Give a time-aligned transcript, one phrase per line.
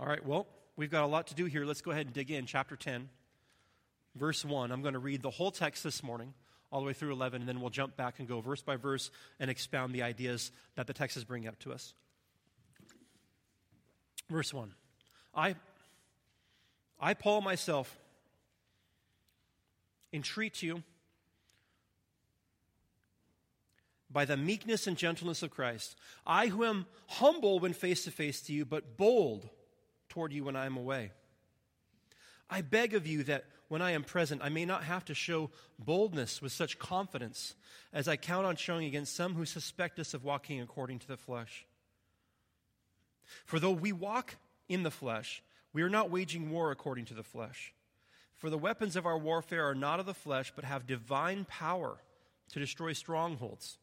[0.00, 1.64] All right, well, we've got a lot to do here.
[1.64, 2.46] Let's go ahead and dig in.
[2.46, 3.08] Chapter 10,
[4.16, 4.72] verse 1.
[4.72, 6.34] I'm going to read the whole text this morning,
[6.72, 9.12] all the way through 11, and then we'll jump back and go verse by verse
[9.38, 11.94] and expound the ideas that the text is bringing up to us.
[14.28, 14.72] Verse 1.
[15.32, 15.54] I,
[17.00, 17.96] I Paul, myself,
[20.12, 20.82] entreat you
[24.10, 25.96] by the meekness and gentleness of Christ.
[26.26, 29.48] I who am humble when face to face to you, but bold
[30.08, 31.12] toward you when I am away.
[32.50, 35.50] I beg of you that when I am present, I may not have to show
[35.78, 37.54] boldness with such confidence
[37.92, 41.16] as I count on showing against some who suspect us of walking according to the
[41.16, 41.66] flesh.
[43.46, 44.36] For though we walk
[44.68, 47.72] in the flesh, we are not waging war according to the flesh.
[48.36, 51.96] For the weapons of our warfare are not of the flesh, but have divine power
[52.52, 53.78] to destroy strongholds.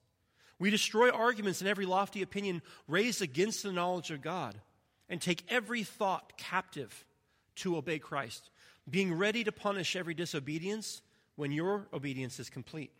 [0.60, 4.56] We destroy arguments and every lofty opinion raised against the knowledge of God
[5.12, 7.06] and take every thought captive
[7.58, 8.50] to obey Christ,
[8.90, 11.02] being ready to punish every disobedience
[11.36, 12.92] when your obedience is complete.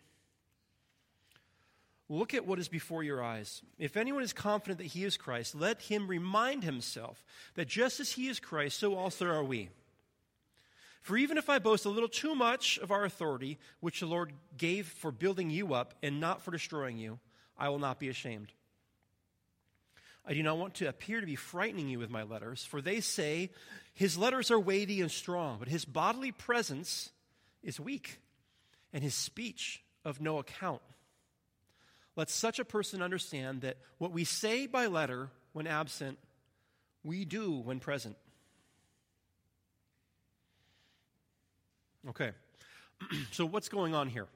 [2.10, 3.62] Look at what is before your eyes.
[3.78, 8.12] If anyone is confident that he is Christ, let him remind himself that just as
[8.12, 9.70] he is Christ, so also are we.
[11.00, 14.34] For even if I boast a little too much of our authority, which the Lord
[14.58, 17.18] gave for building you up and not for destroying you,
[17.56, 18.52] I will not be ashamed.
[20.24, 23.00] I do not want to appear to be frightening you with my letters, for they
[23.00, 23.50] say
[23.94, 27.10] his letters are weighty and strong, but his bodily presence
[27.62, 28.20] is weak,
[28.92, 30.82] and his speech of no account.
[32.14, 36.18] Let such a person understand that what we say by letter when absent,
[37.02, 38.16] we do when present.
[42.08, 42.32] Okay,
[43.32, 44.26] so what's going on here?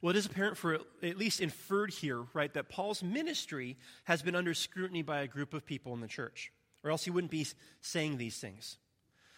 [0.00, 4.34] Well, it is apparent for at least inferred here, right, that Paul's ministry has been
[4.34, 7.46] under scrutiny by a group of people in the church, or else he wouldn't be
[7.80, 8.76] saying these things.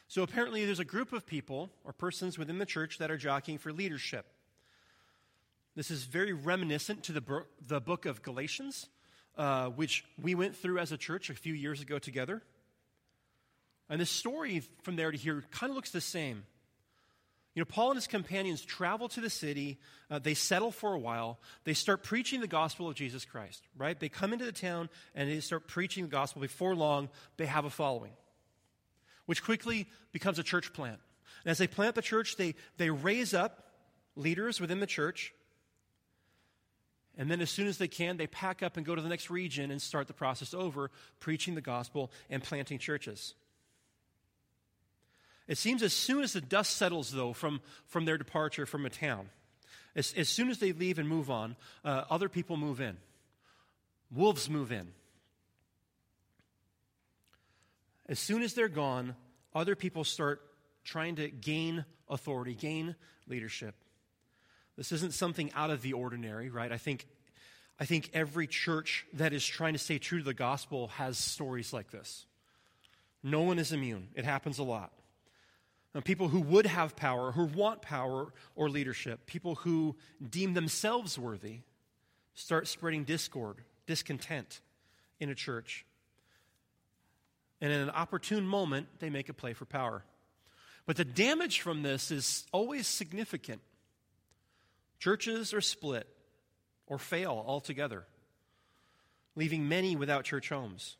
[0.08, 3.58] So apparently, there's a group of people or persons within the church that are jockeying
[3.58, 4.26] for leadership.
[5.74, 8.88] This is very reminiscent to the, the book of Galatians,
[9.36, 12.42] uh, which we went through as a church a few years ago together.
[13.88, 16.44] And the story from there to here kind of looks the same.
[17.56, 19.78] You know, Paul and his companions travel to the city.
[20.10, 21.38] Uh, they settle for a while.
[21.64, 23.98] They start preaching the gospel of Jesus Christ, right?
[23.98, 26.42] They come into the town and they start preaching the gospel.
[26.42, 27.08] Before long,
[27.38, 28.12] they have a following,
[29.24, 31.00] which quickly becomes a church plant.
[31.44, 33.72] And as they plant the church, they, they raise up
[34.16, 35.32] leaders within the church.
[37.16, 39.30] And then, as soon as they can, they pack up and go to the next
[39.30, 40.90] region and start the process over,
[41.20, 43.34] preaching the gospel and planting churches.
[45.48, 48.90] It seems as soon as the dust settles, though, from, from their departure from a
[48.90, 49.28] town,
[49.94, 52.96] as, as soon as they leave and move on, uh, other people move in.
[54.14, 54.88] Wolves move in.
[58.08, 59.16] As soon as they're gone,
[59.54, 60.42] other people start
[60.84, 62.94] trying to gain authority, gain
[63.26, 63.74] leadership.
[64.76, 66.70] This isn't something out of the ordinary, right?
[66.70, 67.06] I think,
[67.80, 71.72] I think every church that is trying to stay true to the gospel has stories
[71.72, 72.26] like this.
[73.22, 74.92] No one is immune, it happens a lot
[75.96, 79.96] Uh, people who would have power, who want power or leadership, people who
[80.28, 81.60] deem themselves worthy,
[82.34, 84.60] start spreading discord, discontent
[85.20, 85.86] in a church.
[87.62, 90.04] And in an opportune moment, they make a play for power.
[90.84, 93.62] But the damage from this is always significant.
[94.98, 96.06] Churches are split
[96.86, 98.04] or fail altogether,
[99.34, 100.98] leaving many without church homes.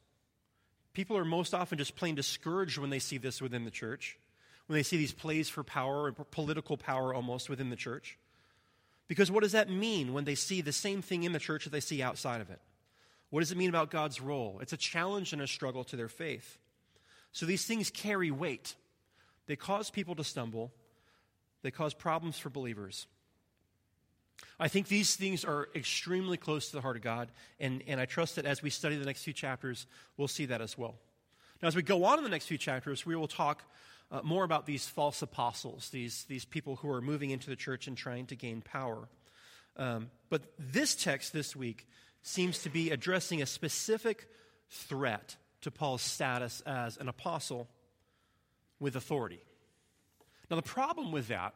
[0.94, 4.18] People are most often just plain discouraged when they see this within the church
[4.66, 8.18] when they see these plays for power and political power almost within the church.
[9.08, 11.70] Because what does that mean when they see the same thing in the church that
[11.70, 12.60] they see outside of it?
[13.30, 14.58] What does it mean about God's role?
[14.60, 16.58] It's a challenge and a struggle to their faith.
[17.32, 18.74] So these things carry weight.
[19.46, 20.72] They cause people to stumble,
[21.62, 23.06] they cause problems for believers.
[24.58, 27.28] I think these things are extremely close to the heart of God,
[27.58, 29.86] and, and I trust that as we study the next few chapters,
[30.16, 30.96] we'll see that as well.
[31.62, 33.62] Now, as we go on in the next few chapters, we will talk
[34.10, 37.86] uh, more about these false apostles, these, these people who are moving into the church
[37.86, 39.08] and trying to gain power.
[39.76, 41.86] Um, but this text this week
[42.22, 44.28] seems to be addressing a specific
[44.70, 47.68] threat to Paul's status as an apostle
[48.78, 49.40] with authority.
[50.50, 51.54] Now, the problem with that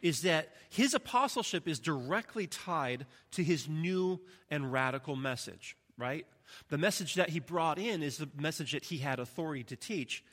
[0.00, 6.26] is that his apostleship is directly tied to his new and radical message, right?
[6.68, 10.24] The message that he brought in is the message that he had authority to teach.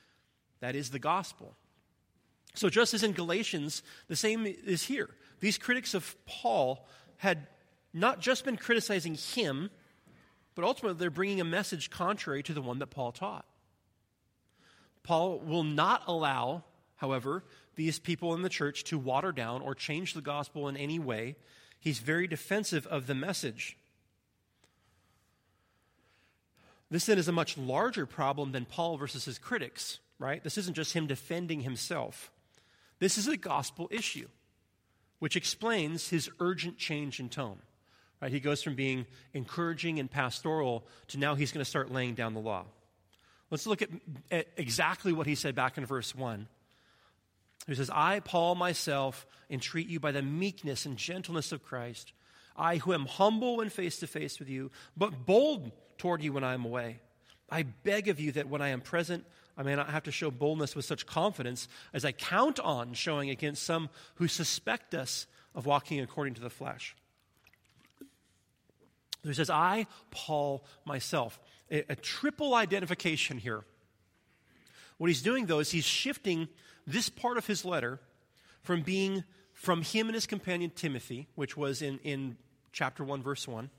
[0.62, 1.56] That is the gospel.
[2.56, 5.10] So, just as in Galatians, the same is here.
[5.40, 7.48] These critics of Paul had
[7.94, 9.70] not just been criticizing him,
[10.56, 13.46] but ultimately they're bringing a message contrary to the one that Paul taught.
[15.04, 16.64] Paul will not allow,
[16.98, 17.44] however,
[17.76, 21.36] these people in the church to water down or change the gospel in any way.
[21.80, 23.78] He's very defensive of the message.
[26.92, 30.44] This then is a much larger problem than Paul versus his critics, right?
[30.44, 32.32] This isn't just him defending himself.
[33.00, 34.28] This is a gospel issue,
[35.20, 37.60] which explains his urgent change in tone.
[38.22, 38.32] Right?
[38.32, 42.34] He goes from being encouraging and pastoral to now he's going to start laying down
[42.34, 42.66] the law.
[43.50, 43.90] Let's look at,
[44.30, 46.48] at exactly what he said back in verse 1.
[47.68, 52.12] He says, I, Paul, myself, entreat you by the meekness and gentleness of Christ.
[52.56, 56.44] I, who am humble when face to face with you, but bold toward you when
[56.44, 57.00] I am away.
[57.50, 59.26] I beg of you that when I am present,
[59.60, 63.30] I may not have to show boldness with such confidence as I count on showing
[63.30, 66.96] against some who suspect us of walking according to the flesh.
[69.22, 71.42] He says, I, Paul, myself.
[71.70, 73.66] A, a triple identification here.
[74.98, 76.48] What he's doing, though, is he's shifting
[76.88, 78.00] this part of his letter
[78.62, 82.38] from being from him and his companion Timothy, which was in, in
[82.72, 83.70] chapter 1, verse 1,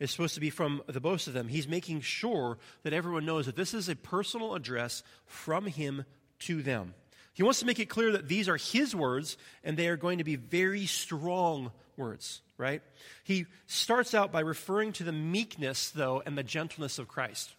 [0.00, 1.46] is supposed to be from the both of them.
[1.46, 6.04] He's making sure that everyone knows that this is a personal address from him
[6.40, 6.94] to them.
[7.34, 10.18] He wants to make it clear that these are his words and they are going
[10.18, 12.82] to be very strong words, right?
[13.24, 17.54] He starts out by referring to the meekness, though, and the gentleness of Christ.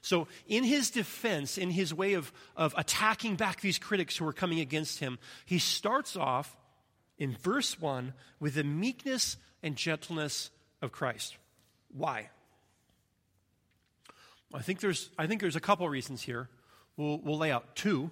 [0.00, 4.32] So, in his defense, in his way of, of attacking back these critics who are
[4.32, 6.56] coming against him, he starts off
[7.18, 10.50] in verse 1 with the meekness and gentleness
[10.80, 11.36] of Christ.
[11.92, 12.30] Why?
[14.54, 16.48] I think there's, I think there's a couple reasons here.
[16.96, 18.10] We'll, we'll lay out two.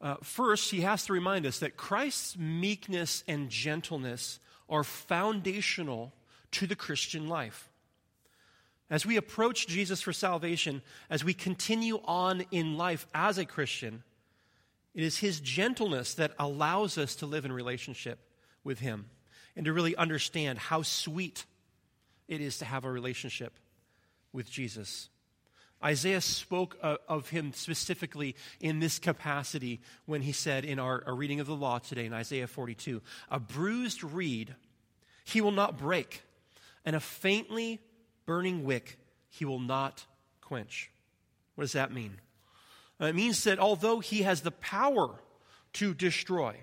[0.00, 4.38] Uh, first, he has to remind us that Christ's meekness and gentleness
[4.68, 6.12] are foundational
[6.52, 7.68] to the Christian life.
[8.88, 14.04] As we approach Jesus for salvation, as we continue on in life as a Christian,
[14.94, 18.18] it is his gentleness that allows us to live in relationship
[18.64, 19.06] with him
[19.56, 21.44] and to really understand how sweet
[22.28, 23.52] it is to have a relationship
[24.32, 25.08] with Jesus.
[25.84, 31.14] Isaiah spoke uh, of him specifically in this capacity when he said in our, our,
[31.14, 34.54] reading of the law today in Isaiah 42 A bruised reed
[35.24, 36.22] he will not break,
[36.84, 37.80] and a faintly
[38.26, 40.06] burning wick he will not
[40.40, 40.90] quench.
[41.56, 42.20] What does that mean?
[43.00, 45.10] It means that although he has the power
[45.74, 46.56] to destroy,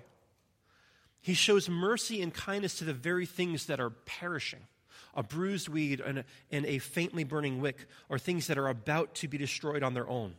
[1.20, 4.66] he shows mercy and kindness to the very things that are perishing
[5.14, 9.14] a bruised weed, and a, and a faintly burning wick are things that are about
[9.16, 10.34] to be destroyed on their own.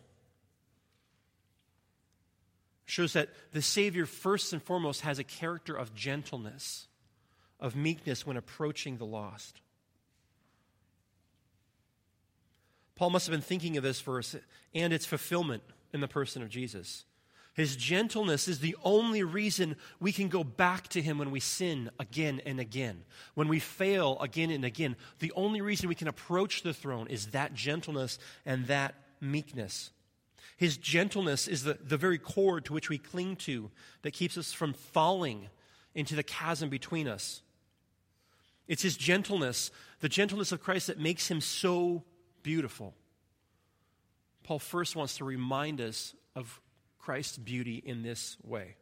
[2.85, 6.87] Shows that the Savior, first and foremost, has a character of gentleness,
[7.59, 9.61] of meekness when approaching the lost.
[12.95, 14.35] Paul must have been thinking of this verse
[14.73, 15.63] and its fulfillment
[15.93, 17.05] in the person of Jesus.
[17.55, 21.89] His gentleness is the only reason we can go back to Him when we sin
[21.97, 23.05] again and again.
[23.33, 27.27] When we fail again and again, the only reason we can approach the throne is
[27.27, 29.91] that gentleness and that meekness.
[30.57, 34.51] His gentleness is the, the very cord to which we cling to that keeps us
[34.51, 35.47] from falling
[35.93, 37.41] into the chasm between us.
[38.67, 42.03] It's His gentleness, the gentleness of Christ, that makes Him so
[42.43, 42.93] beautiful.
[44.43, 46.59] Paul first wants to remind us of
[47.05, 48.75] Christ's beauty in this way.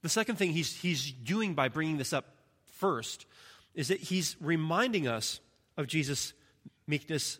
[0.00, 2.24] The second thing he's, he's doing by bringing this up
[2.78, 3.26] first
[3.74, 5.40] is that he's reminding us
[5.76, 6.32] of Jesus'
[6.86, 7.38] meekness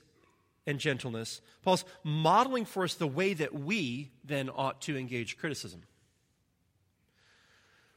[0.67, 1.41] and gentleness.
[1.62, 5.85] Paul's modeling for us the way that we then ought to engage criticism.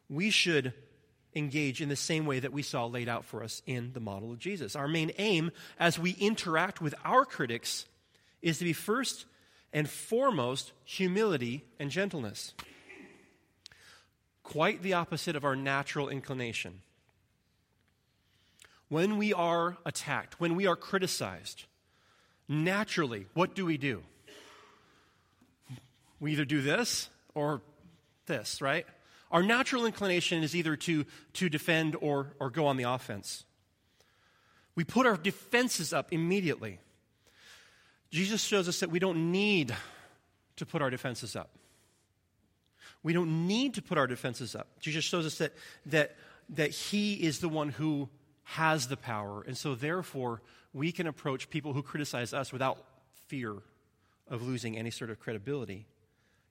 [0.10, 0.72] We should
[1.36, 4.32] engage in the same way that we saw laid out for us in the model
[4.32, 4.74] of Jesus.
[4.74, 7.86] Our main aim as we interact with our critics
[8.42, 9.26] is to be first
[9.78, 12.56] and foremost, humility and gentleness.
[14.42, 16.82] Quite the opposite of our natural inclination.
[18.90, 21.66] When we are attacked, when we are criticized,
[22.48, 24.02] naturally, what do we do?
[26.20, 27.62] We either do this or
[28.26, 28.88] this, right?
[29.30, 33.44] Our natural inclination is either to, to defend or, or go on the offense.
[34.74, 36.80] We put our defenses up immediately.
[38.10, 39.76] Jesus shows us that we don't need
[40.56, 41.50] to put our defenses up.
[43.04, 44.68] We don't need to put our defenses up.
[44.80, 45.54] Jesus shows us that,
[45.88, 46.16] that,
[46.50, 48.10] that He is the one who
[48.44, 49.44] has the power.
[49.46, 50.42] And so, therefore,
[50.74, 52.78] we can approach people who criticize us without
[53.28, 53.56] fear
[54.30, 55.86] of losing any sort of credibility.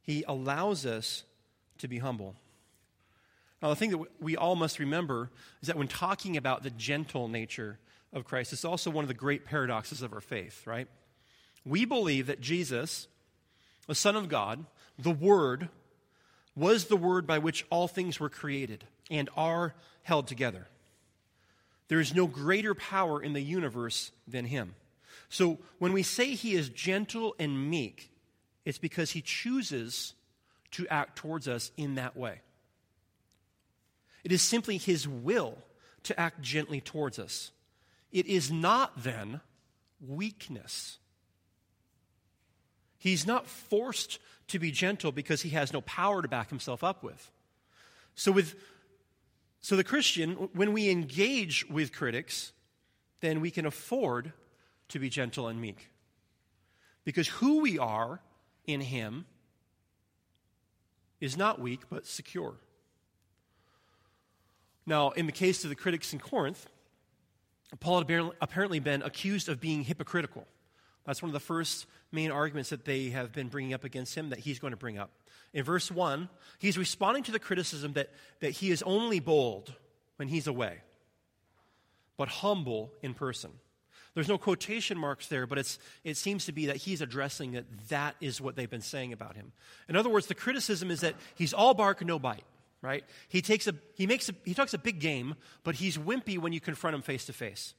[0.03, 1.25] He allows us
[1.79, 2.37] to be humble.
[3.63, 5.31] Now, the thing that we all must remember
[5.63, 7.79] is that when talking about the gentle nature
[8.13, 10.89] of Christ, it's also one of the great paradoxes of our faith, right?
[11.67, 13.09] We believe that Jesus,
[13.89, 14.65] the Son of God,
[14.99, 15.69] the Word,
[16.55, 20.69] was the Word by which all things were created and are held together.
[21.89, 24.75] There is no greater power in the universe than Him.
[25.29, 28.13] So when we say He is gentle and meek,
[28.65, 30.15] it's because He chooses
[30.73, 32.41] to act towards us in that way.
[34.25, 35.59] It is simply His will
[36.05, 37.51] to act gently towards us.
[38.13, 39.41] It is not, then,
[40.01, 40.99] weakness.
[43.07, 47.05] He's not forced to be gentle because he has no power to back himself up
[47.05, 47.31] with.
[48.17, 48.57] So, with,
[49.61, 52.51] so the Christian, when we engage with critics,
[53.21, 54.33] then we can afford
[54.89, 55.89] to be gentle and meek.
[57.05, 58.19] Because who we are
[58.67, 59.25] in him
[61.21, 62.57] is not weak, but secure.
[64.85, 66.69] Now, in the case of the critics in Corinth,
[67.79, 70.49] Paul had apparently been accused of being hypocritical.
[71.07, 74.31] That's one of the first main arguments that they have been bringing up against him
[74.31, 75.11] that he's going to bring up.
[75.53, 78.11] In verse 1, he's responding to the criticism that,
[78.41, 79.73] that he is only bold
[80.17, 80.79] when he's away,
[82.17, 83.51] but humble in person.
[84.15, 87.67] There's no quotation marks there, but it's, it seems to be that he's addressing that
[87.89, 89.53] that is what they've been saying about him.
[89.89, 92.45] In other words, the criticism is that he's all bark, no bite
[92.83, 93.05] right?
[93.29, 95.35] He takes a he makes a, he talks a big game,
[95.65, 97.75] but he's wimpy when you confront him face to face.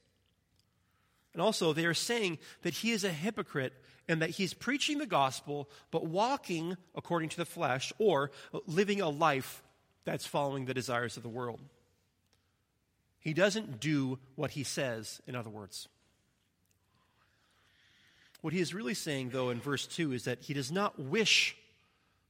[1.32, 3.72] And also, they are saying that he is a hypocrite
[4.08, 8.30] and that he's preaching the gospel, but walking according to the flesh or
[8.66, 9.62] living a life
[10.04, 11.60] that's following the desires of the world.
[13.20, 15.88] He doesn't do what he says, in other words.
[18.40, 21.56] What he is really saying, though, in verse 2 is that he does not wish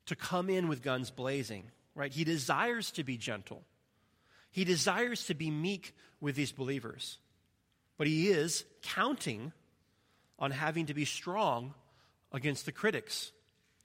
[0.07, 2.13] to come in with guns blazing right?
[2.13, 3.65] He desires to be gentle.
[4.53, 7.19] He desires to be meek with these believers.
[7.99, 9.53] But he is counting
[10.39, 11.75] on having to be strong
[12.33, 13.33] against the critics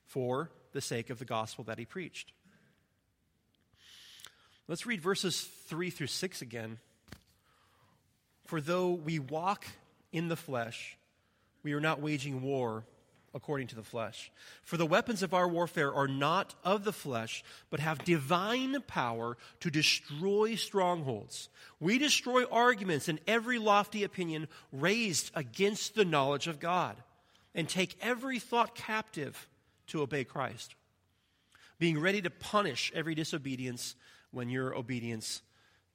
[0.06, 2.32] for the sake of the gospel that he preached.
[4.68, 6.78] Let's read verses 3 through 6 again.
[8.46, 9.66] For though we walk
[10.12, 10.96] in the flesh,
[11.64, 12.86] we are not waging war
[13.34, 14.32] according to the flesh.
[14.64, 19.38] For the weapons of our warfare are not of the flesh, but have divine power
[19.62, 21.50] to destroy strongholds.
[21.80, 26.96] We destroy arguments and every lofty opinion raised against the knowledge of God,
[27.56, 29.48] and take every thought captive
[29.88, 30.76] to obey Christ,
[31.80, 33.96] being ready to punish every disobedience
[34.32, 35.42] when your obedience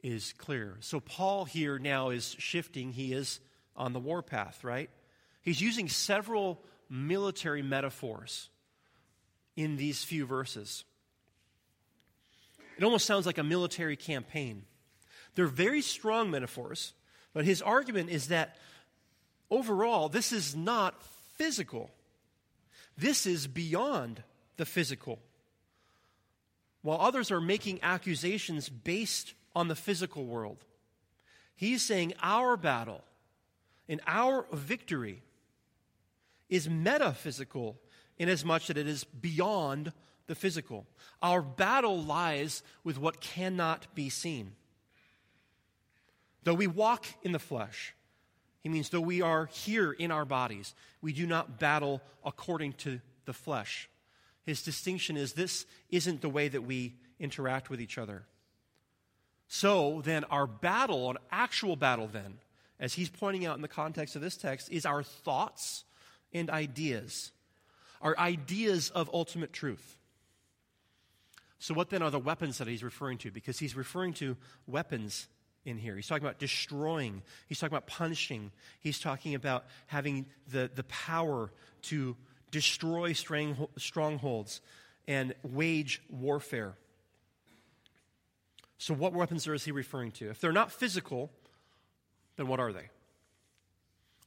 [0.02, 0.76] is clear.
[0.80, 2.92] So, Paul here now is shifting.
[2.92, 3.40] He is
[3.76, 4.90] on the warpath, right?
[5.42, 8.49] He's using several military metaphors
[9.57, 10.85] in these few verses.
[12.76, 14.62] It almost sounds like a military campaign.
[15.35, 16.92] They're very strong metaphors,
[17.33, 18.57] but his argument is that
[19.50, 21.02] overall, this is not
[21.37, 21.90] physical.
[22.97, 24.23] This is beyond
[24.57, 25.18] the physical.
[26.83, 30.64] While others are making accusations based on the physical world,
[31.57, 33.02] he's saying our battle
[33.88, 35.23] and our victory
[36.49, 37.78] is metaphysical
[38.19, 39.93] in as much that it is beyond
[40.26, 40.87] the physical.
[41.23, 44.52] Our battle lies with what cannot be seen.
[46.45, 47.95] Though we walk in the flesh,
[48.62, 53.00] he means though we are here in our bodies, we do not battle according to
[53.25, 53.88] the flesh.
[54.45, 58.25] His distinction is this isn't the way that we interact with each other.
[59.49, 62.38] So then, our battle, an actual battle, then,
[62.78, 65.85] as he's pointing out in the context of this text, is our thoughts
[66.32, 67.32] and ideas
[68.00, 69.97] are ideas of ultimate truth.
[71.58, 73.30] So, what then are the weapons that he's referring to?
[73.30, 75.26] Because he's referring to weapons
[75.64, 75.97] in here.
[75.97, 81.50] He's talking about destroying, he's talking about punishing, he's talking about having the, the power
[81.82, 82.16] to
[82.50, 84.61] destroy strongholds
[85.06, 86.75] and wage warfare.
[88.78, 90.30] So, what weapons is he referring to?
[90.30, 91.32] If they're not physical,
[92.37, 92.90] then what are they?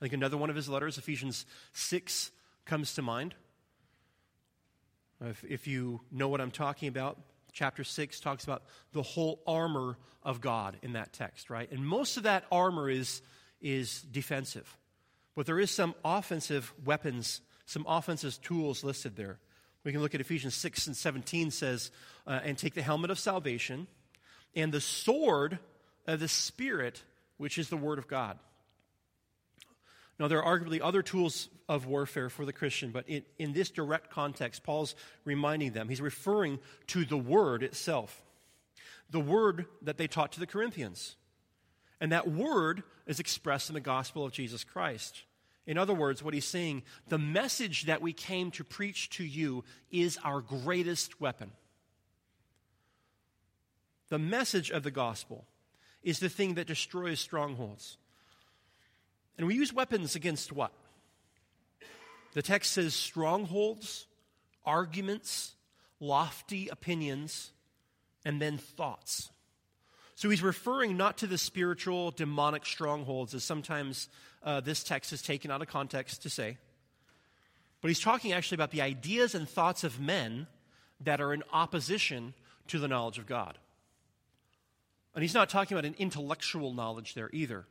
[0.01, 2.31] I think another one of his letters, Ephesians 6,
[2.65, 3.35] comes to mind.
[5.23, 7.19] If, if you know what I'm talking about,
[7.51, 11.71] chapter 6 talks about the whole armor of God in that text, right?
[11.71, 13.21] And most of that armor is,
[13.61, 14.75] is defensive.
[15.35, 19.37] But there is some offensive weapons, some offensive tools listed there.
[19.83, 21.91] We can look at Ephesians 6 and 17 says,
[22.25, 23.85] uh, and take the helmet of salvation
[24.55, 25.59] and the sword
[26.07, 27.03] of the Spirit,
[27.37, 28.39] which is the Word of God.
[30.19, 33.71] Now, there are arguably other tools of warfare for the Christian, but in, in this
[33.71, 34.93] direct context, Paul's
[35.25, 38.21] reminding them, he's referring to the word itself,
[39.09, 41.15] the word that they taught to the Corinthians.
[41.99, 45.23] And that word is expressed in the gospel of Jesus Christ.
[45.67, 49.63] In other words, what he's saying, the message that we came to preach to you
[49.91, 51.51] is our greatest weapon.
[54.09, 55.45] The message of the gospel
[56.03, 57.97] is the thing that destroys strongholds.
[59.41, 60.71] And we use weapons against what?
[62.33, 64.05] The text says strongholds,
[64.67, 65.55] arguments,
[65.99, 67.49] lofty opinions,
[68.23, 69.31] and then thoughts.
[70.13, 74.09] So he's referring not to the spiritual demonic strongholds, as sometimes
[74.43, 76.59] uh, this text is taken out of context to say,
[77.81, 80.45] but he's talking actually about the ideas and thoughts of men
[81.03, 82.35] that are in opposition
[82.67, 83.57] to the knowledge of God.
[85.15, 87.65] And he's not talking about an intellectual knowledge there either.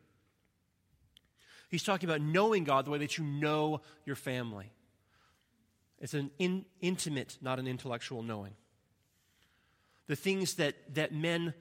[1.70, 4.72] He's talking about knowing God the way that you know your family.
[6.00, 8.54] It's an in, intimate, not an intellectual knowing.
[10.08, 11.54] The things that, that men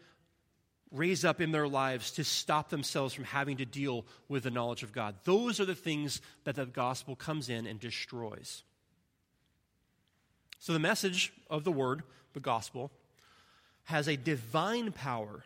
[0.91, 4.81] raise up in their lives to stop themselves from having to deal with the knowledge
[4.81, 5.15] of God.
[5.25, 8.63] Those are the things that the gospel comes in and destroys.
[10.57, 12.01] So, the message of the word,
[12.33, 12.91] the gospel,
[13.85, 15.43] has a divine power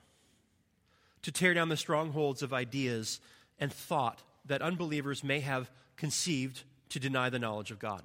[1.24, 3.20] to tear down the strongholds of ideas
[3.60, 8.04] and thought that unbelievers may have conceived to deny the knowledge of God.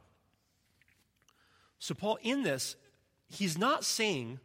[1.78, 2.76] So, Paul, in this,
[3.28, 4.40] he's not saying,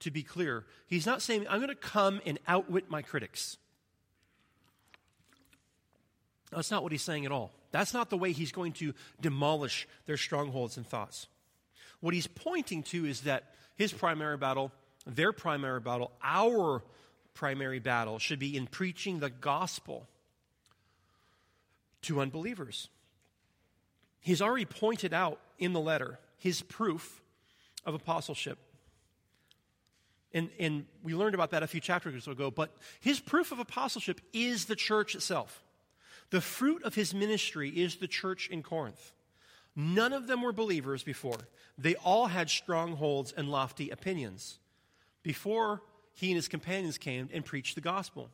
[0.00, 3.56] to be clear, he's not saying, I'm going to come and outwit my critics.
[6.50, 7.52] That's not what he's saying at all.
[7.70, 11.28] That's not the way he's going to demolish their strongholds and thoughts.
[12.00, 14.72] What he's pointing to is that his primary battle,
[15.06, 16.82] their primary battle, our
[17.34, 20.08] primary battle should be in preaching the gospel
[22.02, 22.88] to unbelievers.
[24.20, 27.22] He's already pointed out in the letter his proof
[27.84, 28.58] of apostleship.
[30.32, 34.20] And, and we learned about that a few chapters ago, but his proof of apostleship
[34.32, 35.62] is the church itself.
[36.30, 39.12] The fruit of his ministry is the church in Corinth.
[39.74, 41.38] None of them were believers before.
[41.78, 44.58] They all had strongholds and lofty opinions
[45.22, 45.82] before
[46.12, 48.30] he and his companions came and preached the gospel.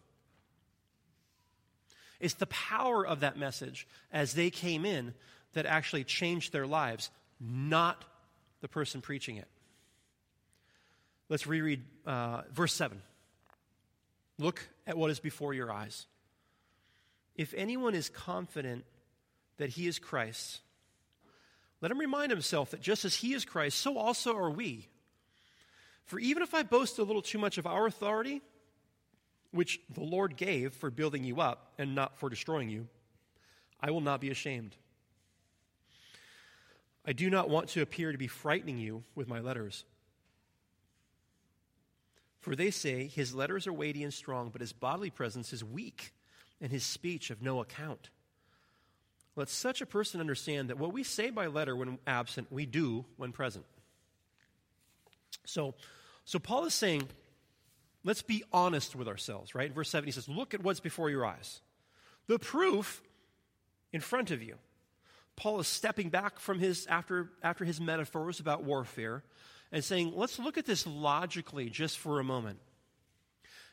[2.20, 5.14] It's the power of that message as they came in
[5.52, 8.04] that actually changed their lives, not
[8.60, 9.48] the person preaching it.
[11.28, 13.00] Let's reread uh, verse 7.
[14.38, 16.06] Look at what is before your eyes.
[17.34, 18.84] If anyone is confident
[19.58, 20.60] that he is Christ,
[21.80, 24.88] let him remind himself that just as he is Christ, so also are we.
[26.04, 28.40] For even if I boast a little too much of our authority,
[29.56, 32.86] which the Lord gave for building you up and not for destroying you,
[33.80, 34.76] I will not be ashamed.
[37.04, 39.84] I do not want to appear to be frightening you with my letters.
[42.40, 46.12] For they say, His letters are weighty and strong, but his bodily presence is weak,
[46.60, 48.10] and his speech of no account.
[49.36, 53.04] Let such a person understand that what we say by letter when absent, we do
[53.16, 53.66] when present.
[55.44, 55.74] So,
[56.24, 57.08] so Paul is saying,
[58.06, 59.70] let's be honest with ourselves, right?
[59.70, 61.60] Verse 7, he says, Look at what's before your eyes.
[62.28, 63.02] The proof
[63.92, 64.54] in front of you.
[65.34, 69.22] Paul is stepping back from his after, after his metaphors about warfare
[69.70, 72.58] and saying, let's look at this logically just for a moment.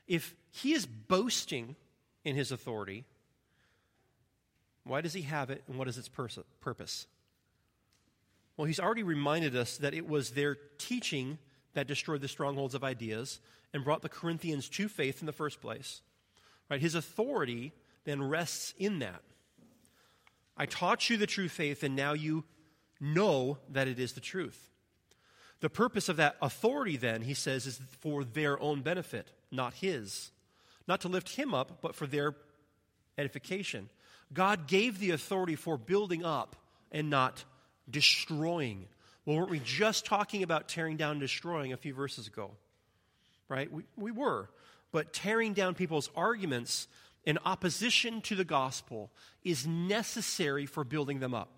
[0.07, 1.77] If he is boasting
[2.25, 3.05] in his authority,
[4.83, 7.07] why does he have it and what is its purpose?
[8.57, 11.37] Well, he's already reminded us that it was their teaching
[11.73, 13.39] that destroyed the strongholds of ideas
[13.73, 16.01] and brought the Corinthians to faith in the first place.
[16.69, 16.81] Right?
[16.81, 17.73] His authority
[18.05, 19.21] then rests in that.
[20.55, 22.43] I taught you the true faith, and now you
[22.99, 24.69] know that it is the truth.
[25.61, 30.31] The purpose of that authority, then, he says, is for their own benefit, not his.
[30.87, 32.35] Not to lift him up, but for their
[33.17, 33.89] edification.
[34.33, 36.55] God gave the authority for building up
[36.91, 37.45] and not
[37.89, 38.87] destroying.
[39.25, 42.51] Well, weren't we just talking about tearing down and destroying a few verses ago?
[43.49, 43.71] Right?
[43.71, 44.49] We, we were.
[44.91, 46.87] But tearing down people's arguments
[47.25, 49.11] in opposition to the gospel
[49.43, 51.49] is necessary for building them up.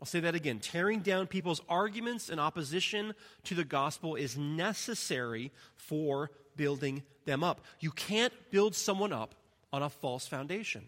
[0.00, 0.58] I'll say that again.
[0.58, 7.62] Tearing down people's arguments in opposition to the gospel is necessary for building them up.
[7.80, 9.34] You can't build someone up
[9.72, 10.84] on a false foundation.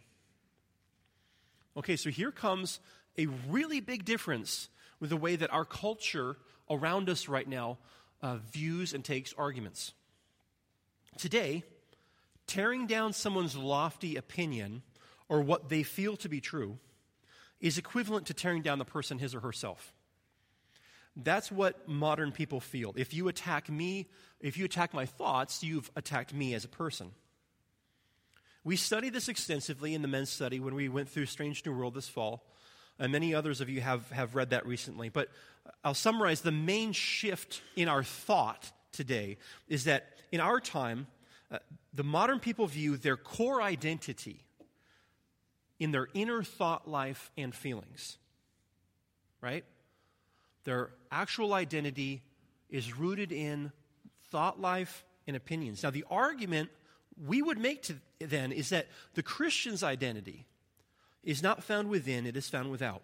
[1.77, 2.81] Okay, so here comes
[3.17, 4.69] a really big difference
[5.01, 6.37] with the way that our culture
[6.69, 7.79] around us right now
[8.23, 9.93] uh, views and takes arguments.
[11.17, 11.65] Today,
[12.47, 14.83] tearing down someone's lofty opinion
[15.29, 16.79] or what they feel to be true
[17.61, 19.93] is equivalent to tearing down the person his or herself.
[21.17, 22.95] That's what modern people feel.
[22.97, 24.09] If you attack me,
[24.41, 27.11] if you attack my thoughts, you've attacked me as a person.
[28.63, 31.95] We studied this extensively in the men's study when we went through Strange New World
[31.95, 32.45] this fall,
[32.99, 35.09] and many others of you have, have read that recently.
[35.09, 35.29] But
[35.85, 39.37] I'll summarize the main shift in our thought today
[39.69, 41.07] is that in our time,
[41.51, 41.59] uh,
[41.95, 44.45] the modern people view their core identity
[45.79, 48.19] in their inner thought life and feelings.
[49.41, 49.65] Right?
[50.65, 52.23] Their actual identity
[52.69, 53.73] is rooted in
[54.31, 55.83] thought life and opinions.
[55.83, 56.71] Now, the argument
[57.27, 60.47] we would make to, then is that the Christian's identity
[61.29, 63.03] is not found within, it is found without.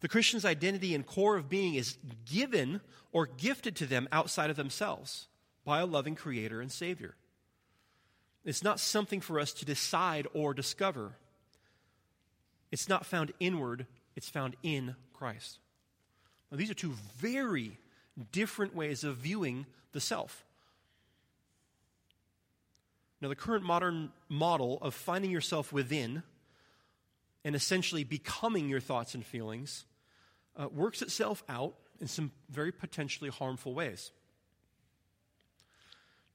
[0.00, 2.80] The Christian's identity and core of being is given
[3.12, 5.28] or gifted to them outside of themselves
[5.64, 7.14] by a loving Creator and Savior.
[8.44, 11.12] It's not something for us to decide or discover.
[12.72, 15.60] It's not found inward, it's found in Christ.
[16.50, 17.78] Now, these are two very
[18.32, 20.44] different ways of viewing the self.
[23.20, 26.24] Now, the current modern model of finding yourself within
[27.44, 29.84] and essentially becoming your thoughts and feelings
[30.56, 34.12] uh, works itself out in some very potentially harmful ways.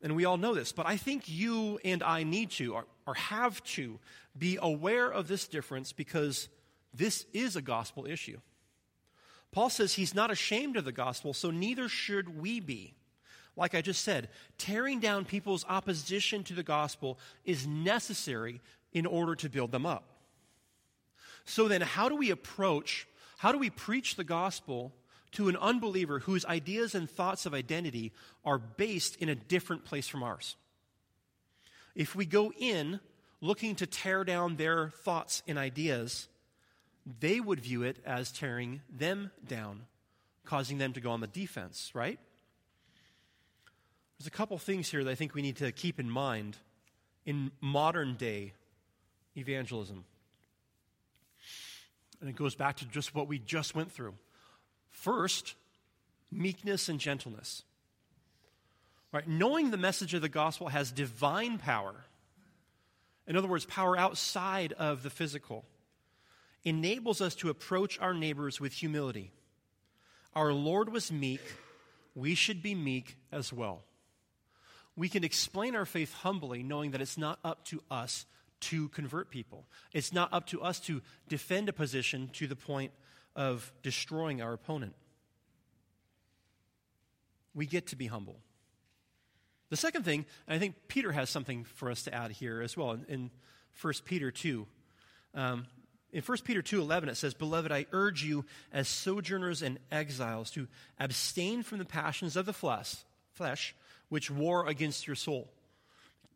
[0.02, 3.16] And we all know this, but I think you and I need to, or, or
[3.16, 4.00] have to,
[4.38, 6.50] be aware of this difference because
[6.94, 8.40] this is a gospel issue.
[9.52, 12.94] Paul says he's not ashamed of the gospel, so neither should we be.
[13.56, 19.34] Like I just said, tearing down people's opposition to the gospel is necessary in order
[19.36, 20.15] to build them up.
[21.46, 24.94] So then, how do we approach, how do we preach the gospel
[25.34, 28.12] to an unbeliever whose ideas and thoughts of identity
[28.44, 30.56] are based in a different place from ours?
[31.94, 33.00] If we go in
[33.42, 36.28] looking to tear down their thoughts and ideas,
[37.20, 39.84] they would view it as tearing them down,
[40.46, 42.20] causing them to go on the defense, right?
[44.18, 46.58] There's a couple things here that I think we need to keep in mind
[47.26, 48.54] in modern day
[49.38, 50.06] evangelism.
[52.26, 54.16] And it goes back to just what we just went through.
[54.90, 55.54] First,
[56.32, 57.62] meekness and gentleness.
[59.12, 59.28] Right?
[59.28, 61.94] Knowing the message of the gospel has divine power.
[63.28, 65.66] In other words, power outside of the physical.
[66.64, 69.30] Enables us to approach our neighbors with humility.
[70.34, 71.44] Our Lord was meek.
[72.16, 73.84] We should be meek as well.
[74.96, 78.26] We can explain our faith humbly, knowing that it's not up to us
[78.66, 79.66] to convert people.
[79.94, 82.92] It's not up to us to defend a position to the point
[83.36, 84.96] of destroying our opponent.
[87.54, 88.40] We get to be humble.
[89.70, 92.78] The second thing, and I think Peter has something for us to add here as
[92.78, 93.32] well in, in
[93.82, 94.68] 1 Peter 2.
[95.34, 95.66] Um,
[96.12, 100.68] in 1 Peter 2:11 it says, "Beloved, I urge you as sojourners and exiles to
[100.98, 102.96] abstain from the passions of the flesh,
[103.34, 103.76] flesh
[104.08, 105.52] which war against your soul.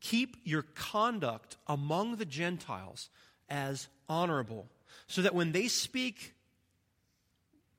[0.02, 3.10] Keep your conduct among the Gentiles
[3.50, 4.68] as honorable,
[5.08, 6.34] so that when they speak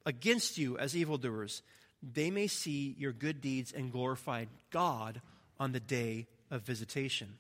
[0.05, 1.63] against you as evildoers,
[2.03, 5.21] they may see your good deeds and glorify God
[5.59, 7.39] on the day of visitation.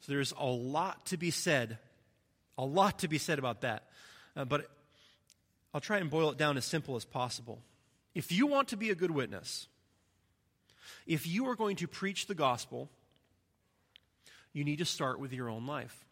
[0.00, 1.78] So there's a lot to be said,
[2.58, 3.84] a lot to be said about that.
[4.36, 4.70] Uh, but
[5.72, 7.58] I'll try and boil it down as simple as possible.
[8.14, 9.66] If you want to be a good witness,
[11.06, 12.90] if you are going to preach the gospel,
[14.54, 16.06] you need to start with your own life.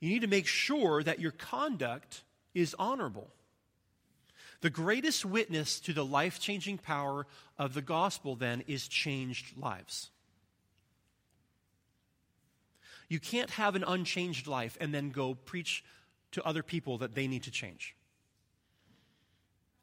[0.00, 3.30] You need to make sure that your conduct is honorable.
[4.60, 7.26] The greatest witness to the life changing power
[7.58, 10.10] of the gospel, then, is changed lives.
[13.08, 15.84] You can't have an unchanged life and then go preach
[16.32, 17.94] to other people that they need to change.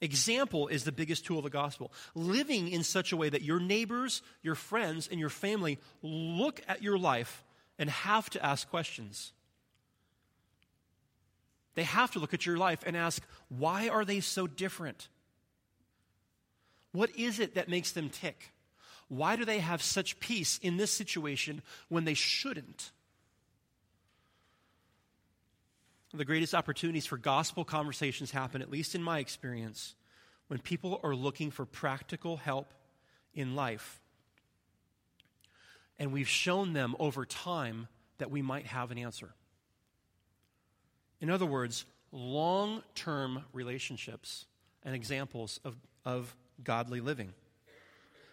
[0.02, 1.92] Example is the biggest tool of the gospel.
[2.16, 6.82] Living in such a way that your neighbors, your friends, and your family look at
[6.82, 7.44] your life
[7.78, 9.32] and have to ask questions.
[11.76, 15.08] They have to look at your life and ask, why are they so different?
[16.92, 18.52] What is it that makes them tick?
[19.08, 22.92] Why do they have such peace in this situation when they shouldn't?
[26.14, 29.96] The greatest opportunities for gospel conversations happen, at least in my experience,
[30.48, 32.74] when people are looking for practical help
[33.34, 34.02] in life.
[35.98, 39.34] And we've shown them over time that we might have an answer.
[41.22, 44.46] In other words, long term relationships
[44.84, 47.34] and examples of, of godly living.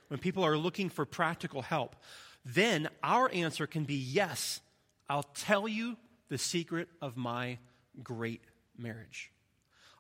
[0.09, 1.95] When people are looking for practical help,
[2.45, 4.61] then our answer can be yes,
[5.09, 5.97] I'll tell you
[6.29, 7.59] the secret of my
[8.03, 8.43] great
[8.77, 9.31] marriage.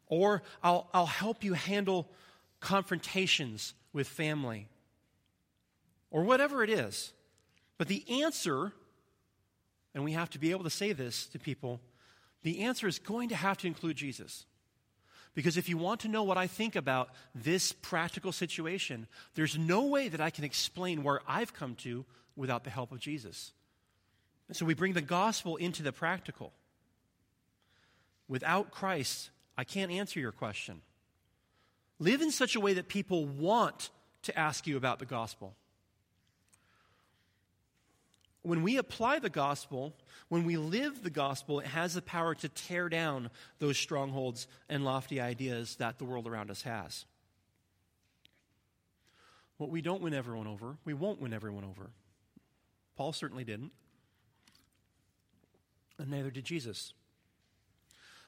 [0.07, 2.09] Or I'll, I'll help you handle
[2.61, 4.69] confrontations with family.
[6.11, 7.13] Or whatever it is.
[7.77, 8.73] But the answer,
[9.95, 11.81] and we have to be able to say this to people,
[12.43, 14.47] the answer is going to have to include Jesus.
[15.35, 19.85] Because if you want to know what I think about this practical situation, there's no
[19.85, 23.53] way that I can explain where I've come to without the help of Jesus.
[24.49, 26.53] And so we bring the gospel into the practical.
[28.29, 30.83] Without Christ, I can't answer your question.
[31.99, 33.91] Live in such a way that people want
[34.23, 35.55] to ask you about the gospel.
[38.43, 39.95] When we apply the gospel,
[40.29, 44.85] when we live the gospel, it has the power to tear down those strongholds and
[44.85, 47.05] lofty ideas that the world around us has.
[49.57, 51.91] What we don't win everyone over, we won't win everyone over.
[52.97, 53.73] Paul certainly didn't.
[55.99, 56.93] And neither did Jesus.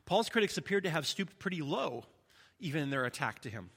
[0.07, 2.05] Paul's critics appeared to have stooped pretty low,
[2.59, 3.71] even in their attack to him.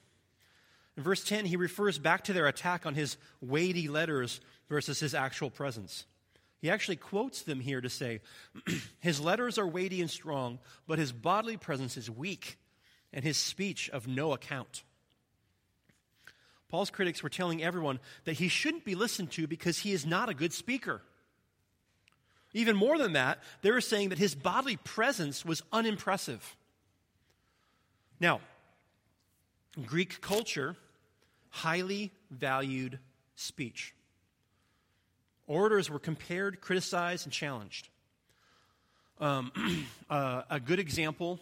[0.96, 5.14] In verse 10, he refers back to their attack on his weighty letters versus his
[5.14, 6.06] actual presence.
[6.60, 8.20] He actually quotes them here to say,
[9.00, 12.58] His letters are weighty and strong, but his bodily presence is weak,
[13.12, 14.82] and his speech of no account.
[16.68, 20.28] Paul's critics were telling everyone that he shouldn't be listened to because he is not
[20.28, 21.02] a good speaker.
[22.54, 26.56] Even more than that, they were saying that his bodily presence was unimpressive.
[28.20, 28.40] Now,
[29.84, 30.76] Greek culture
[31.50, 32.98] highly valued
[33.34, 33.94] speech.
[35.46, 37.88] Orators were compared, criticized, and challenged.
[39.20, 39.52] Um,
[40.10, 41.38] uh, a good example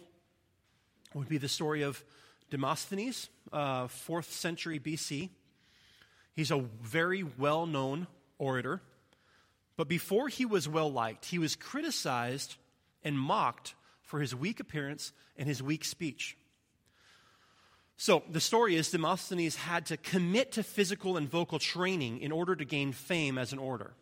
[1.13, 2.03] would be the story of
[2.49, 5.29] Demosthenes, uh, 4th century BC.
[6.35, 8.81] He's a very well known orator,
[9.75, 12.55] but before he was well liked, he was criticized
[13.03, 16.37] and mocked for his weak appearance and his weak speech.
[17.97, 22.55] So the story is Demosthenes had to commit to physical and vocal training in order
[22.55, 23.93] to gain fame as an orator.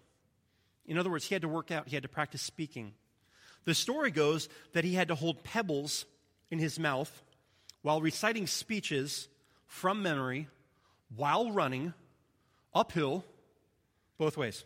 [0.86, 2.94] In other words, he had to work out, he had to practice speaking.
[3.66, 6.06] The story goes that he had to hold pebbles
[6.50, 7.22] in his mouth
[7.82, 9.28] while reciting speeches
[9.68, 10.48] from memory
[11.16, 11.94] while running
[12.74, 13.24] uphill
[14.18, 14.64] both ways.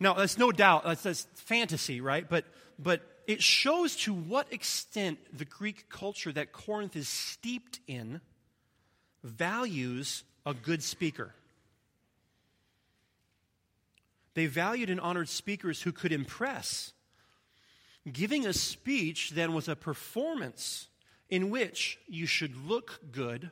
[0.00, 2.28] Now, that's no doubt, uh, that's, that's fantasy, right?
[2.28, 2.44] But,
[2.78, 8.20] but it shows to what extent the Greek culture that Corinth is steeped in
[9.22, 11.34] values a good speaker.
[14.34, 16.92] They valued and honored speakers who could impress.
[18.10, 20.88] Giving a speech then was a performance
[21.28, 23.50] in which you should look good,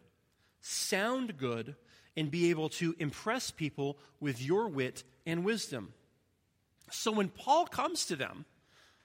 [0.60, 1.74] sound good,
[2.16, 5.92] and be able to impress people with your wit and wisdom.
[6.90, 8.44] So when Paul comes to them,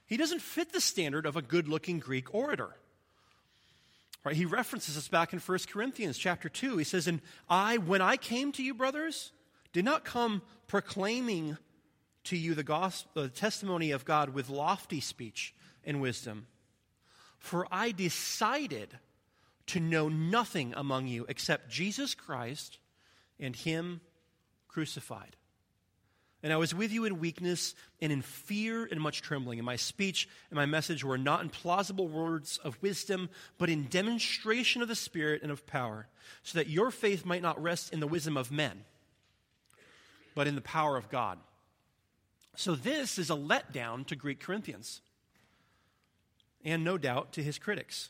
[0.06, 2.76] he doesn't fit the standard of a good looking Greek orator.
[4.24, 6.78] Right, he references this back in 1 Corinthians chapter 2.
[6.78, 9.32] He says, And I, when I came to you, brothers,
[9.74, 11.58] did not come proclaiming
[12.26, 16.46] to you the, gospel, the testimony of God with lofty speech and wisdom.
[17.40, 18.90] For I decided
[19.68, 22.78] to know nothing among you except Jesus Christ
[23.40, 24.02] and Him
[24.68, 25.36] crucified.
[26.44, 29.60] And I was with you in weakness and in fear and much trembling.
[29.60, 33.88] And my speech and my message were not in plausible words of wisdom, but in
[33.88, 36.08] demonstration of the Spirit and of power,
[36.42, 38.84] so that your faith might not rest in the wisdom of men,
[40.34, 41.38] but in the power of God.
[42.56, 45.02] So this is a letdown to Greek Corinthians,
[46.66, 48.10] and no doubt to his critics.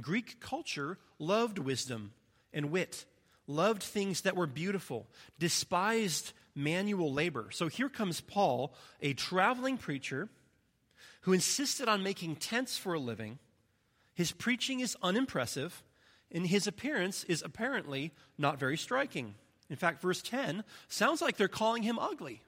[0.00, 2.12] Greek culture loved wisdom
[2.54, 3.04] and wit,
[3.46, 5.06] loved things that were beautiful,
[5.38, 7.48] despised manual labor.
[7.52, 10.28] So here comes Paul, a traveling preacher
[11.22, 13.38] who insisted on making tents for a living.
[14.14, 15.82] His preaching is unimpressive,
[16.32, 19.34] and his appearance is apparently not very striking.
[19.68, 22.42] In fact, verse 10 sounds like they're calling him ugly.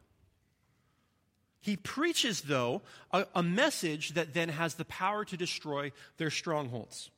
[1.61, 7.11] He preaches, though, a, a, message that then has the power to destroy their strongholds,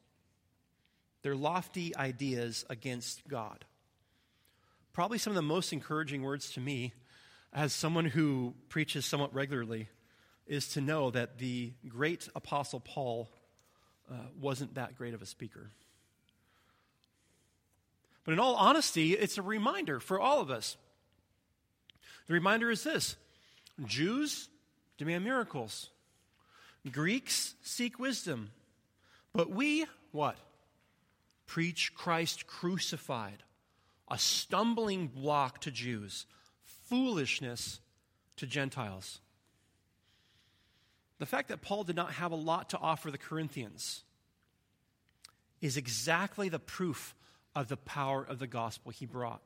[1.23, 3.67] their lofty ideas against God
[4.93, 6.93] probably some of the most encouraging words to me
[7.53, 9.89] as someone who preaches somewhat regularly
[10.47, 13.29] is to know that the great apostle Paul
[14.11, 15.71] uh, wasn't that great of a speaker.
[18.25, 20.77] But in all honesty, it's a reminder for all of us.
[22.27, 23.17] The reminder is this
[23.87, 24.49] Jews
[24.99, 25.91] demand miracles,
[26.91, 28.51] Greeks seek wisdom,
[29.33, 30.37] but we, what?
[31.47, 33.43] Preach Christ crucified
[34.11, 36.27] a stumbling block to Jews,
[36.89, 37.81] foolishness
[38.37, 39.21] to Gentiles.
[41.19, 44.03] The fact that Paul did not have a lot to offer the Corinthians
[45.61, 47.15] is exactly the proof
[47.55, 49.43] of the power of the gospel he brought.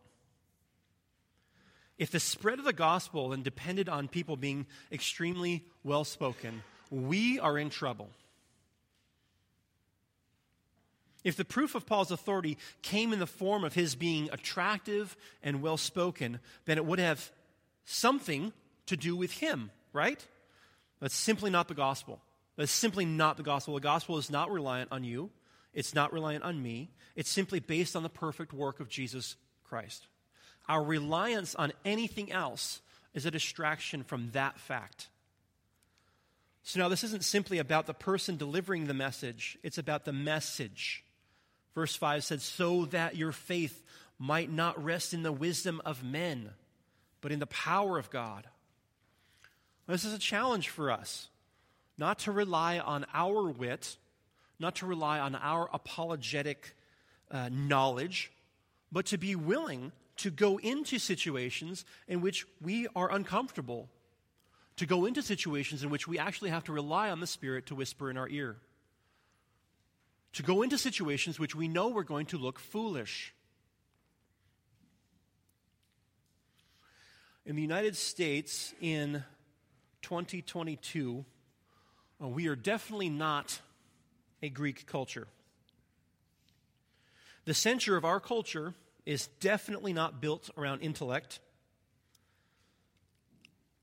[1.99, 7.39] if the spread of the gospel then depended on people being extremely well spoken, we
[7.39, 8.11] are in trouble.
[11.25, 15.63] If the proof of Paul's authority came in the form of his being attractive and
[15.63, 17.33] well spoken, then it would have
[17.85, 18.53] something
[18.87, 20.25] to do with him, right?
[21.01, 22.21] That's simply not the gospel.
[22.57, 23.75] That's simply not the gospel.
[23.75, 25.31] The gospel is not reliant on you,
[25.73, 26.91] it's not reliant on me.
[27.17, 30.07] It's simply based on the perfect work of Jesus Christ.
[30.69, 32.81] Our reliance on anything else
[33.13, 35.09] is a distraction from that fact.
[36.63, 41.04] So now, this isn't simply about the person delivering the message, it's about the message.
[41.75, 43.83] Verse 5 said, So that your faith
[44.19, 46.51] might not rest in the wisdom of men,
[47.21, 48.47] but in the power of God.
[49.87, 51.29] This is a challenge for us,
[51.99, 53.97] not to rely on our wit,
[54.59, 56.75] not to rely on our apologetic
[57.31, 58.33] uh, knowledge,
[58.91, 63.89] but to be willing to go into situations in which we are uncomfortable,
[64.77, 67.75] to go into situations in which we actually have to rely on the Spirit to
[67.75, 68.57] whisper in our ear,
[70.35, 73.33] to go into situations which we know we're going to look foolish.
[77.47, 79.23] In the United States in
[80.03, 81.25] 2022,
[82.23, 83.61] uh, we are definitely not
[84.43, 85.29] a Greek culture.
[87.45, 88.75] The center of our culture
[89.07, 91.41] is definitely not built around intellect.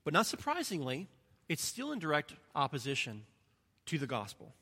[0.04, 1.08] But not surprisingly,
[1.48, 3.22] it's still in direct opposition
[3.86, 4.52] to the gospel.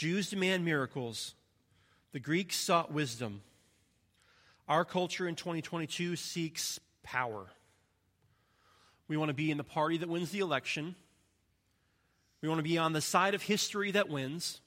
[0.00, 1.34] Jews demand miracles.
[2.12, 3.42] The Greeks sought wisdom.
[4.66, 7.48] Our culture in 2022 seeks power.
[9.08, 10.94] We want to be in the party that wins the election.
[12.40, 14.62] We want to be on the side of history that wins.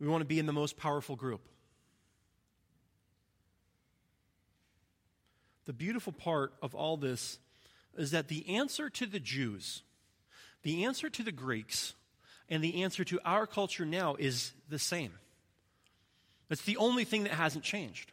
[0.00, 1.46] We want to be in the most powerful group.
[5.66, 7.38] The beautiful part of all this
[7.96, 9.84] is that the answer to the Jews,
[10.64, 11.94] the answer to the Greeks,
[12.48, 15.12] and the answer to our culture now is the same.
[16.48, 18.12] That's the only thing that hasn't changed.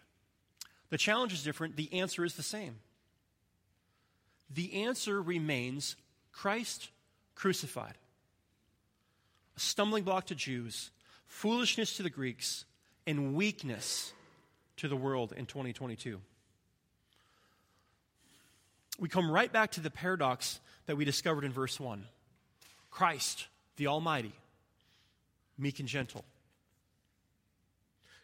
[0.90, 2.76] The challenge is different, the answer is the same.
[4.50, 5.96] The answer remains
[6.32, 6.90] Christ
[7.36, 7.96] crucified.
[9.56, 10.92] A stumbling block to Jews,
[11.28, 12.66] foolishness to the Greeks,
[13.06, 14.14] and weakness
[14.78, 16.20] to the world in 2022.
[19.00, 22.06] We come right back to the paradox that we discovered in verse 1
[22.92, 24.34] Christ, the Almighty,
[25.58, 26.26] meek and gentle.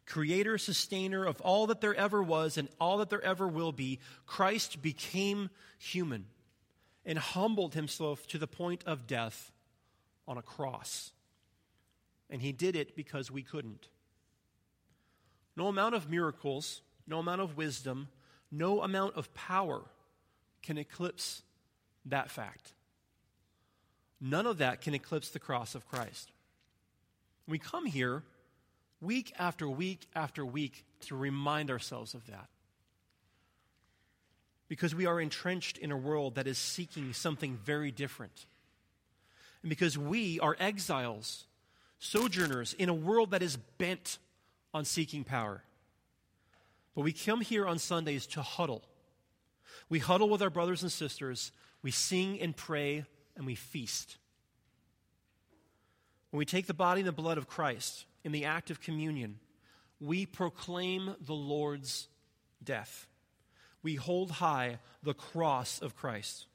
[0.05, 3.99] Creator, sustainer of all that there ever was and all that there ever will be,
[4.25, 6.25] Christ became human
[7.05, 9.51] and humbled himself to the point of death
[10.27, 11.11] on a cross.
[12.29, 13.87] And he did it because we couldn't.
[15.55, 18.09] No amount of miracles, no amount of wisdom,
[18.51, 19.81] no amount of power
[20.63, 21.43] can eclipse
[22.05, 22.73] that fact.
[24.21, 26.31] None of that can eclipse the cross of Christ.
[27.47, 28.23] We come here
[29.01, 32.47] week after week after week to remind ourselves of that.
[34.67, 38.45] Because we are entrenched in a world that is seeking something very different.
[39.63, 41.45] And because we are exiles
[41.99, 44.17] sojourners in a world that is bent
[44.73, 45.63] on seeking power.
[46.95, 48.83] But we come here on Sundays to huddle.
[49.89, 51.51] We huddle with our brothers and sisters,
[51.81, 53.05] we sing and pray,
[53.39, 54.17] and we feast.
[56.29, 59.39] When we take the body and the blood of Christ in the act of communion,
[59.99, 62.09] we proclaim the Lord's
[62.63, 63.07] death.
[63.81, 66.45] We hold high the cross of Christ.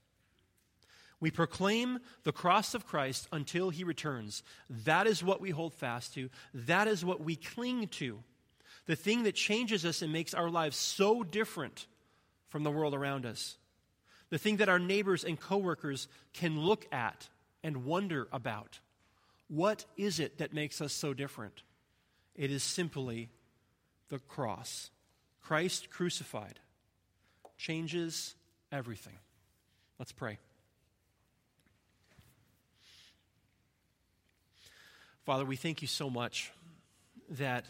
[1.20, 4.42] We proclaim the cross of Christ until he returns.
[4.68, 6.28] That is what we hold fast to.
[6.52, 8.22] That is what we cling to.
[8.84, 11.86] The thing that changes us and makes our lives so different
[12.48, 13.56] from the world around us.
[14.34, 17.28] The thing that our neighbors and coworkers can look at
[17.62, 18.80] and wonder about.
[19.46, 21.62] What is it that makes us so different?
[22.34, 23.28] It is simply
[24.08, 24.90] the cross.
[25.40, 26.58] Christ crucified
[27.58, 28.34] changes
[28.72, 29.20] everything.
[30.00, 30.38] Let's pray.
[35.24, 36.50] Father, we thank you so much
[37.30, 37.66] that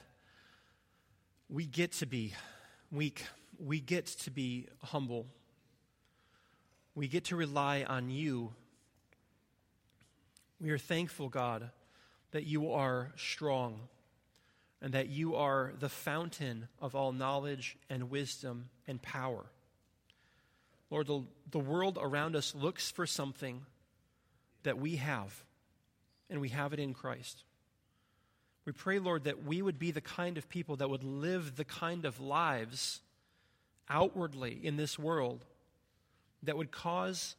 [1.51, 2.33] we get to be
[2.91, 3.23] weak,
[3.59, 5.27] we get to be humble,
[6.95, 8.53] we get to rely on you.
[10.61, 11.71] We are thankful, God,
[12.31, 13.81] that you are strong
[14.81, 19.45] and that you are the fountain of all knowledge and wisdom and power.
[20.91, 23.63] Lord, the, the world around us looks for something
[24.63, 25.45] that we have
[26.31, 27.43] and we have it in Christ.
[28.65, 31.65] We pray, Lord, that we would be the kind of people that would live the
[31.65, 33.01] kind of lives
[33.89, 35.45] outwardly in this world
[36.45, 37.37] that would cause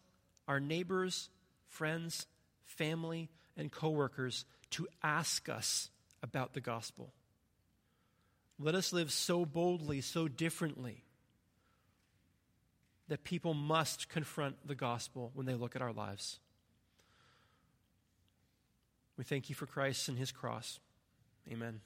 [0.48, 1.30] our neighbors,
[1.68, 2.28] friends,
[2.66, 5.90] family, and coworkers to ask us
[6.22, 7.14] about the gospel.
[8.60, 11.04] Let us live so boldly, so differently,
[13.08, 16.40] that people must confront the gospel when they look at our lives.
[19.18, 20.80] We thank you for Christ and his cross.
[21.52, 21.82] Amen.